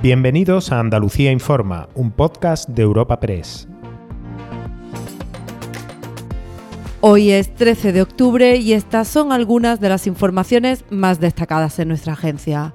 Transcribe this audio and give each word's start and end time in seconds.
Bienvenidos 0.00 0.70
a 0.70 0.78
Andalucía 0.78 1.32
Informa, 1.32 1.88
un 1.96 2.12
podcast 2.12 2.68
de 2.68 2.82
Europa 2.82 3.18
Press. 3.18 3.66
Hoy 7.00 7.32
es 7.32 7.52
13 7.56 7.92
de 7.92 8.02
octubre 8.02 8.58
y 8.58 8.74
estas 8.74 9.08
son 9.08 9.32
algunas 9.32 9.80
de 9.80 9.88
las 9.88 10.06
informaciones 10.06 10.84
más 10.90 11.18
destacadas 11.18 11.80
en 11.80 11.88
nuestra 11.88 12.12
agencia. 12.12 12.74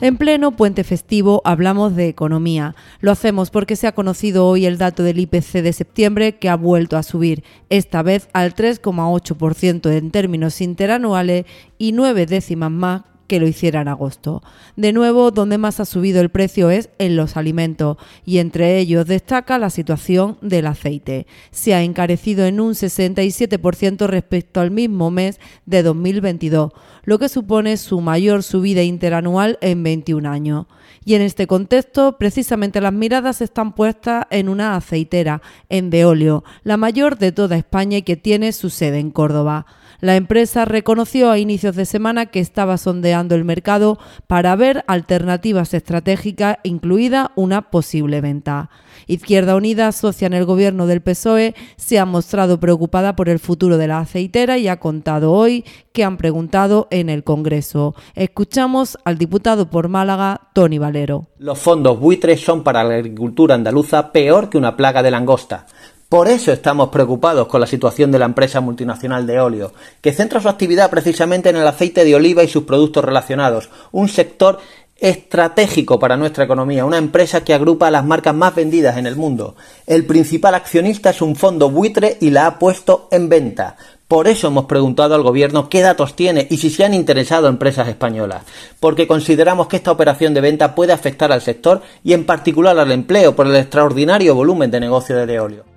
En 0.00 0.16
pleno 0.16 0.56
puente 0.56 0.82
festivo 0.82 1.42
hablamos 1.44 1.94
de 1.94 2.08
economía. 2.08 2.74
Lo 3.00 3.12
hacemos 3.12 3.50
porque 3.50 3.76
se 3.76 3.86
ha 3.86 3.92
conocido 3.94 4.48
hoy 4.48 4.66
el 4.66 4.78
dato 4.78 5.04
del 5.04 5.20
IPC 5.20 5.62
de 5.62 5.72
septiembre 5.72 6.38
que 6.38 6.48
ha 6.48 6.56
vuelto 6.56 6.96
a 6.96 7.04
subir, 7.04 7.44
esta 7.68 8.02
vez 8.02 8.28
al 8.32 8.56
3,8% 8.56 9.92
en 9.96 10.10
términos 10.10 10.60
interanuales 10.60 11.46
y 11.78 11.92
nueve 11.92 12.26
décimas 12.26 12.72
más 12.72 13.02
que 13.28 13.38
lo 13.38 13.46
hiciera 13.46 13.82
en 13.82 13.88
agosto. 13.88 14.42
De 14.74 14.92
nuevo, 14.92 15.30
donde 15.30 15.58
más 15.58 15.78
ha 15.78 15.84
subido 15.84 16.20
el 16.20 16.30
precio 16.30 16.70
es 16.70 16.90
en 16.98 17.14
los 17.14 17.36
alimentos 17.36 17.98
y 18.24 18.38
entre 18.38 18.78
ellos 18.78 19.06
destaca 19.06 19.58
la 19.58 19.70
situación 19.70 20.38
del 20.40 20.66
aceite. 20.66 21.28
Se 21.52 21.74
ha 21.74 21.82
encarecido 21.82 22.46
en 22.46 22.58
un 22.58 22.72
67% 22.72 24.06
respecto 24.06 24.60
al 24.60 24.72
mismo 24.72 25.12
mes 25.12 25.38
de 25.66 25.82
2022, 25.84 26.72
lo 27.04 27.18
que 27.18 27.28
supone 27.28 27.76
su 27.76 28.00
mayor 28.00 28.42
subida 28.42 28.82
interanual 28.82 29.58
en 29.60 29.82
21 29.82 30.28
años. 30.28 30.66
Y 31.04 31.14
en 31.14 31.22
este 31.22 31.46
contexto, 31.46 32.18
precisamente 32.18 32.80
las 32.80 32.92
miradas 32.92 33.40
están 33.40 33.74
puestas 33.74 34.26
en 34.30 34.48
una 34.48 34.76
aceitera, 34.76 35.42
en 35.68 35.90
Veolio, 35.90 36.44
la 36.64 36.76
mayor 36.76 37.18
de 37.18 37.32
toda 37.32 37.56
España 37.56 37.98
y 37.98 38.02
que 38.02 38.16
tiene 38.16 38.52
su 38.52 38.70
sede 38.70 38.98
en 38.98 39.10
Córdoba. 39.10 39.66
La 40.00 40.14
empresa 40.14 40.64
reconoció 40.64 41.28
a 41.28 41.38
inicios 41.38 41.74
de 41.74 41.84
semana 41.84 42.26
que 42.26 42.38
estaba 42.38 42.78
sondeando 42.78 43.34
el 43.34 43.44
mercado 43.44 43.98
para 44.28 44.54
ver 44.54 44.84
alternativas 44.86 45.74
estratégicas, 45.74 46.58
incluida 46.62 47.32
una 47.34 47.70
posible 47.70 48.20
venta. 48.20 48.70
Izquierda 49.08 49.56
Unida, 49.56 49.90
socia 49.90 50.26
en 50.26 50.34
el 50.34 50.44
gobierno 50.44 50.86
del 50.86 51.00
PSOE, 51.00 51.56
se 51.76 51.98
ha 51.98 52.04
mostrado 52.04 52.60
preocupada 52.60 53.16
por 53.16 53.28
el 53.28 53.40
futuro 53.40 53.76
de 53.76 53.88
la 53.88 53.98
aceitera 53.98 54.56
y 54.56 54.68
ha 54.68 54.78
contado 54.78 55.32
hoy 55.32 55.64
que 55.92 56.04
han 56.04 56.16
preguntado 56.16 56.86
en 56.92 57.08
el 57.08 57.24
Congreso. 57.24 57.96
Escuchamos 58.14 58.98
al 59.04 59.18
diputado 59.18 59.68
por 59.68 59.88
Málaga, 59.88 60.42
Tony 60.52 60.78
Valero. 60.78 61.26
Los 61.38 61.58
fondos 61.58 61.98
buitres 61.98 62.40
son 62.40 62.62
para 62.62 62.84
la 62.84 62.94
agricultura 62.94 63.56
andaluza 63.56 64.12
peor 64.12 64.48
que 64.48 64.58
una 64.58 64.76
plaga 64.76 65.02
de 65.02 65.10
langosta. 65.10 65.66
Por 66.08 66.26
eso 66.28 66.52
estamos 66.52 66.88
preocupados 66.88 67.48
con 67.48 67.60
la 67.60 67.66
situación 67.66 68.10
de 68.10 68.18
la 68.18 68.24
empresa 68.24 68.62
multinacional 68.62 69.26
de 69.26 69.40
óleo, 69.40 69.74
que 70.00 70.14
centra 70.14 70.40
su 70.40 70.48
actividad 70.48 70.88
precisamente 70.88 71.50
en 71.50 71.56
el 71.56 71.66
aceite 71.66 72.02
de 72.02 72.14
oliva 72.14 72.42
y 72.42 72.48
sus 72.48 72.62
productos 72.62 73.04
relacionados, 73.04 73.68
un 73.92 74.08
sector 74.08 74.58
estratégico 74.96 75.98
para 75.98 76.16
nuestra 76.16 76.44
economía, 76.44 76.86
una 76.86 76.96
empresa 76.96 77.44
que 77.44 77.52
agrupa 77.52 77.90
las 77.90 78.06
marcas 78.06 78.34
más 78.34 78.54
vendidas 78.54 78.96
en 78.96 79.06
el 79.06 79.16
mundo. 79.16 79.54
El 79.86 80.06
principal 80.06 80.54
accionista 80.54 81.10
es 81.10 81.20
un 81.20 81.36
fondo 81.36 81.68
buitre 81.68 82.16
y 82.22 82.30
la 82.30 82.46
ha 82.46 82.58
puesto 82.58 83.08
en 83.10 83.28
venta. 83.28 83.76
Por 84.08 84.28
eso 84.28 84.48
hemos 84.48 84.64
preguntado 84.64 85.14
al 85.14 85.22
gobierno 85.22 85.68
qué 85.68 85.82
datos 85.82 86.16
tiene 86.16 86.46
y 86.48 86.56
si 86.56 86.70
se 86.70 86.86
han 86.86 86.94
interesado 86.94 87.48
empresas 87.48 87.86
españolas, 87.86 88.44
porque 88.80 89.06
consideramos 89.06 89.68
que 89.68 89.76
esta 89.76 89.92
operación 89.92 90.32
de 90.32 90.40
venta 90.40 90.74
puede 90.74 90.94
afectar 90.94 91.32
al 91.32 91.42
sector 91.42 91.82
y 92.02 92.14
en 92.14 92.24
particular 92.24 92.78
al 92.78 92.92
empleo 92.92 93.36
por 93.36 93.46
el 93.46 93.56
extraordinario 93.56 94.34
volumen 94.34 94.70
de 94.70 94.80
negocio 94.80 95.14
de 95.26 95.38
óleo. 95.38 95.67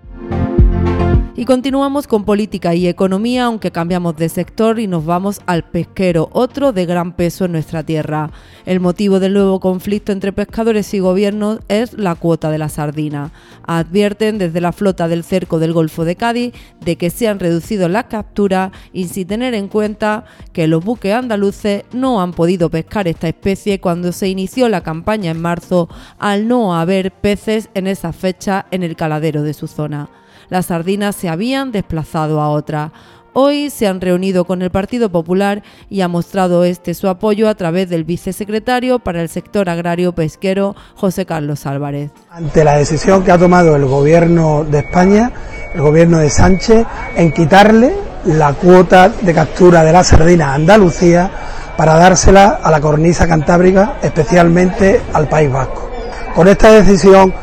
Y 1.41 1.45
continuamos 1.45 2.05
con 2.05 2.23
política 2.23 2.75
y 2.75 2.87
economía, 2.87 3.45
aunque 3.45 3.71
cambiamos 3.71 4.15
de 4.15 4.29
sector 4.29 4.79
y 4.79 4.85
nos 4.85 5.07
vamos 5.07 5.41
al 5.47 5.63
pesquero, 5.63 6.29
otro 6.33 6.71
de 6.71 6.85
gran 6.85 7.13
peso 7.13 7.45
en 7.45 7.53
nuestra 7.53 7.81
tierra. 7.81 8.29
El 8.67 8.79
motivo 8.79 9.19
del 9.19 9.33
nuevo 9.33 9.59
conflicto 9.59 10.11
entre 10.11 10.33
pescadores 10.33 10.93
y 10.93 10.99
gobiernos 10.99 11.57
es 11.67 11.93
la 11.93 12.13
cuota 12.13 12.51
de 12.51 12.59
la 12.59 12.69
sardina. 12.69 13.31
Advierten 13.63 14.37
desde 14.37 14.61
la 14.61 14.71
flota 14.71 15.07
del 15.07 15.23
cerco 15.23 15.57
del 15.57 15.73
Golfo 15.73 16.05
de 16.05 16.15
Cádiz 16.15 16.53
de 16.79 16.95
que 16.95 17.09
se 17.09 17.27
han 17.27 17.39
reducido 17.39 17.89
las 17.89 18.03
capturas 18.03 18.71
y 18.93 19.07
sin 19.07 19.25
tener 19.25 19.55
en 19.55 19.67
cuenta 19.67 20.25
que 20.53 20.67
los 20.67 20.85
buques 20.85 21.15
andaluces 21.15 21.85
no 21.91 22.21
han 22.21 22.33
podido 22.33 22.69
pescar 22.69 23.07
esta 23.07 23.27
especie 23.27 23.81
cuando 23.81 24.11
se 24.11 24.27
inició 24.27 24.69
la 24.69 24.83
campaña 24.83 25.31
en 25.31 25.41
marzo 25.41 25.89
al 26.19 26.47
no 26.47 26.75
haber 26.75 27.11
peces 27.11 27.71
en 27.73 27.87
esa 27.87 28.13
fecha 28.13 28.67
en 28.69 28.83
el 28.83 28.95
caladero 28.95 29.41
de 29.41 29.55
su 29.55 29.65
zona 29.65 30.11
las 30.51 30.65
sardinas 30.65 31.15
se 31.15 31.29
habían 31.29 31.71
desplazado 31.71 32.41
a 32.41 32.49
otra. 32.49 32.91
Hoy 33.31 33.69
se 33.69 33.87
han 33.87 34.01
reunido 34.01 34.43
con 34.43 34.61
el 34.61 34.69
Partido 34.69 35.09
Popular 35.09 35.63
y 35.89 36.01
ha 36.01 36.09
mostrado 36.09 36.65
este 36.65 36.93
su 36.93 37.07
apoyo 37.07 37.47
a 37.47 37.55
través 37.55 37.89
del 37.89 38.03
vicesecretario 38.03 38.99
para 38.99 39.21
el 39.21 39.29
sector 39.29 39.69
agrario 39.69 40.11
pesquero, 40.13 40.75
José 40.95 41.25
Carlos 41.25 41.65
Álvarez. 41.65 42.11
Ante 42.29 42.65
la 42.65 42.75
decisión 42.75 43.23
que 43.23 43.31
ha 43.31 43.37
tomado 43.37 43.77
el 43.77 43.85
Gobierno 43.85 44.65
de 44.65 44.79
España, 44.79 45.31
el 45.73 45.79
Gobierno 45.79 46.17
de 46.17 46.29
Sánchez, 46.29 46.85
en 47.15 47.31
quitarle 47.31 47.93
la 48.25 48.51
cuota 48.51 49.07
de 49.07 49.33
captura 49.33 49.85
de 49.85 49.93
la 49.93 50.03
sardina 50.03 50.51
a 50.51 50.55
Andalucía 50.55 51.31
para 51.77 51.95
dársela 51.95 52.59
a 52.61 52.69
la 52.69 52.81
cornisa 52.81 53.25
cantábrica, 53.25 53.95
especialmente 54.03 54.99
al 55.13 55.29
País 55.29 55.49
Vasco. 55.49 55.89
Con 56.35 56.49
esta 56.49 56.73
decisión 56.73 57.33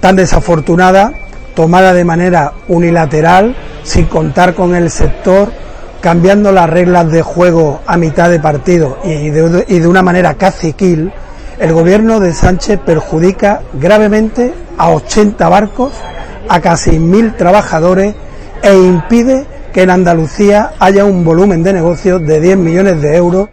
tan 0.00 0.16
desafortunada, 0.16 1.12
tomada 1.58 1.92
de 1.92 2.04
manera 2.04 2.52
unilateral, 2.68 3.56
sin 3.82 4.04
contar 4.04 4.54
con 4.54 4.76
el 4.76 4.92
sector, 4.92 5.50
cambiando 6.00 6.52
las 6.52 6.70
reglas 6.70 7.10
de 7.10 7.22
juego 7.22 7.80
a 7.84 7.96
mitad 7.96 8.30
de 8.30 8.38
partido 8.38 8.98
y 9.02 9.30
de, 9.30 9.88
una 9.88 10.00
manera 10.00 10.34
caciquil, 10.34 11.12
el 11.58 11.72
gobierno 11.72 12.20
de 12.20 12.32
Sánchez 12.32 12.78
perjudica 12.86 13.62
gravemente 13.72 14.54
a 14.76 14.90
80 14.90 15.48
barcos, 15.48 15.94
a 16.48 16.60
casi 16.60 17.00
mil 17.00 17.34
trabajadores 17.34 18.14
e 18.62 18.76
impide 18.76 19.44
que 19.72 19.82
en 19.82 19.90
Andalucía 19.90 20.74
haya 20.78 21.04
un 21.04 21.24
volumen 21.24 21.64
de 21.64 21.72
negocios 21.72 22.24
de 22.24 22.40
10 22.40 22.56
millones 22.56 23.02
de 23.02 23.16
euros 23.16 23.48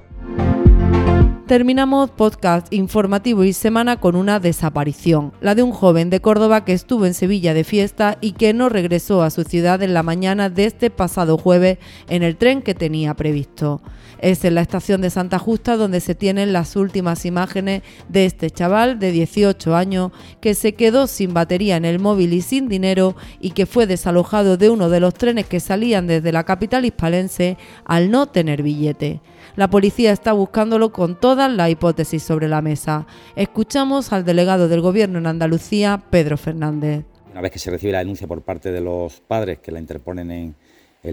Terminamos 1.47 2.09
podcast 2.09 2.73
informativo 2.73 3.43
y 3.43 3.53
semana 3.53 3.99
con 3.99 4.15
una 4.15 4.39
desaparición, 4.39 5.31
la 5.41 5.53
de 5.53 5.61
un 5.61 5.73
joven 5.73 6.09
de 6.09 6.19
Córdoba 6.19 6.65
que 6.65 6.73
estuvo 6.73 7.05
en 7.05 7.13
Sevilla 7.13 7.53
de 7.53 7.63
fiesta 7.63 8.17
y 8.19 8.31
que 8.31 8.51
no 8.51 8.67
regresó 8.67 9.21
a 9.21 9.29
su 9.29 9.43
ciudad 9.43 9.83
en 9.83 9.93
la 9.93 10.01
mañana 10.01 10.49
de 10.49 10.65
este 10.65 10.89
pasado 10.89 11.37
jueves 11.37 11.77
en 12.09 12.23
el 12.23 12.35
tren 12.37 12.63
que 12.63 12.73
tenía 12.73 13.13
previsto. 13.13 13.79
Es 14.17 14.43
en 14.43 14.55
la 14.55 14.61
estación 14.61 15.01
de 15.01 15.11
Santa 15.11 15.37
Justa 15.37 15.77
donde 15.77 15.99
se 15.99 16.15
tienen 16.15 16.51
las 16.51 16.75
últimas 16.75 17.25
imágenes 17.27 17.83
de 18.09 18.25
este 18.25 18.49
chaval 18.49 18.97
de 18.97 19.11
18 19.11 19.75
años 19.75 20.13
que 20.41 20.55
se 20.55 20.73
quedó 20.73 21.05
sin 21.05 21.35
batería 21.35 21.77
en 21.77 21.85
el 21.85 21.99
móvil 21.99 22.33
y 22.33 22.41
sin 22.41 22.67
dinero 22.69 23.15
y 23.39 23.51
que 23.51 23.67
fue 23.67 23.85
desalojado 23.85 24.57
de 24.57 24.71
uno 24.71 24.89
de 24.89 24.99
los 24.99 25.13
trenes 25.13 25.45
que 25.45 25.59
salían 25.59 26.07
desde 26.07 26.31
la 26.31 26.43
capital 26.43 26.85
hispalense 26.85 27.59
al 27.85 28.09
no 28.09 28.25
tener 28.25 28.63
billete. 28.63 29.21
La 29.55 29.69
policía 29.69 30.11
está 30.11 30.33
buscándolo 30.33 30.91
con 30.91 31.19
todas 31.35 31.51
las 31.51 31.69
hipótesis 31.69 32.23
sobre 32.23 32.47
la 32.47 32.61
mesa. 32.61 33.05
Escuchamos 33.35 34.13
al 34.13 34.23
delegado 34.23 34.69
del 34.69 34.79
Gobierno 34.79 35.19
en 35.19 35.27
Andalucía, 35.27 36.01
Pedro 36.09 36.37
Fernández. 36.37 37.03
Una 37.29 37.41
vez 37.41 37.51
que 37.51 37.59
se 37.59 37.69
recibe 37.69 37.91
la 37.91 37.99
denuncia 37.99 38.25
por 38.25 38.41
parte 38.41 38.71
de 38.71 38.79
los 38.79 39.19
padres 39.19 39.59
que 39.59 39.69
la 39.69 39.81
interponen 39.81 40.31
en, 40.31 40.55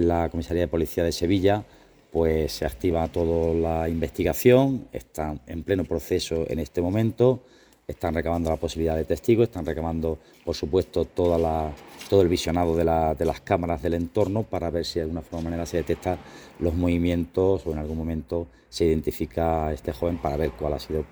la 0.08 0.28
Comisaría 0.28 0.62
de 0.62 0.68
Policía 0.68 1.02
de 1.02 1.10
Sevilla, 1.10 1.64
pues 2.12 2.52
se 2.52 2.64
activa 2.64 3.08
toda 3.08 3.52
la 3.52 3.88
investigación, 3.88 4.86
están 4.92 5.40
en 5.48 5.64
pleno 5.64 5.82
proceso 5.82 6.44
en 6.48 6.60
este 6.60 6.80
momento, 6.80 7.42
están 7.86 8.14
recabando 8.14 8.50
la 8.50 8.56
posibilidad 8.56 8.96
de 8.96 9.04
testigos, 9.04 9.44
están 9.44 9.66
recabando, 9.66 10.18
por 10.44 10.54
supuesto, 10.54 11.04
toda 11.04 11.38
la, 11.38 11.72
todo 12.08 12.22
el 12.22 12.28
visionado 12.28 12.76
de, 12.76 12.84
las 12.84 13.40
cámaras 13.40 13.82
del 13.82 13.94
entorno 13.94 14.44
para 14.44 14.70
ver 14.70 14.84
si 14.84 14.98
de 14.98 15.02
alguna 15.02 15.22
forma 15.22 15.50
manera 15.50 15.66
se 15.66 15.78
detecta 15.78 16.18
los 16.60 16.74
movimientos 16.74 17.66
o 17.66 17.72
en 17.72 17.78
algún 17.78 17.98
momento 17.98 18.46
se 18.68 18.84
identifica 18.84 19.66
a 19.66 19.72
este 19.72 19.92
joven 19.92 20.18
para 20.18 20.36
ver 20.36 20.52
cuál 20.52 20.74
ha 20.74 20.78
sido 20.78 21.04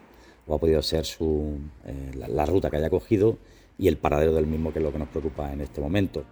o 0.47 0.55
ha 0.55 0.59
podido 0.59 0.83
ser 0.83 1.05
su, 1.05 1.59
eh, 1.85 2.13
la, 2.29 2.47
ruta 2.47 2.71
que 2.71 2.77
haya 2.77 2.91
cogido 2.91 3.39
y 3.79 3.89
el 3.89 3.97
paradero 3.97 4.33
del 4.33 4.47
mismo, 4.47 4.73
que 4.73 4.79
es 4.79 4.85
lo 4.85 4.93
que 4.93 4.99
nos 4.99 5.09
preocupa 5.09 5.53
en 5.53 5.61
este 5.61 5.81
momento. 5.81 6.25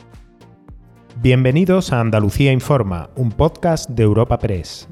Bienvenidos 1.20 1.92
a 1.92 2.00
Andalucía 2.00 2.52
Informa, 2.52 3.10
un 3.16 3.32
podcast 3.32 3.90
de 3.90 4.02
Europa 4.02 4.38
Press. 4.38 4.88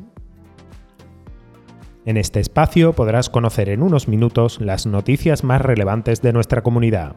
En 2.06 2.16
este 2.16 2.38
espacio 2.38 2.92
podrás 2.92 3.28
conocer 3.28 3.68
en 3.68 3.82
unos 3.82 4.06
minutos 4.06 4.60
las 4.60 4.86
noticias 4.86 5.42
más 5.42 5.60
relevantes 5.60 6.22
de 6.22 6.32
nuestra 6.32 6.62
comunidad. 6.62 7.16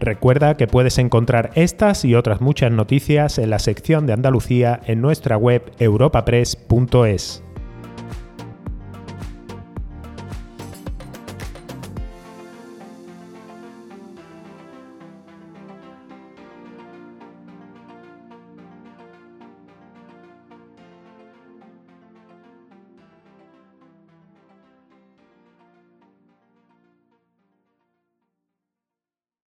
Recuerda 0.00 0.56
que 0.56 0.66
puedes 0.66 0.98
encontrar 0.98 1.52
estas 1.54 2.04
y 2.04 2.16
otras 2.16 2.40
muchas 2.40 2.72
noticias 2.72 3.38
en 3.38 3.50
la 3.50 3.60
sección 3.60 4.06
de 4.06 4.14
Andalucía 4.14 4.80
en 4.84 5.00
nuestra 5.00 5.36
web 5.36 5.72
europapress.es. 5.78 7.44